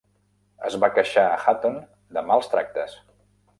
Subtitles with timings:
[0.69, 1.79] Es va queixar a Hatton
[2.19, 2.99] de mals tractes.